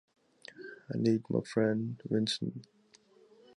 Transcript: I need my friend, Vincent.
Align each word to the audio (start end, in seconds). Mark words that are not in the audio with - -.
I 0.91 0.97
need 0.97 1.25
my 1.29 1.41
friend, 1.41 2.01
Vincent. 2.09 2.65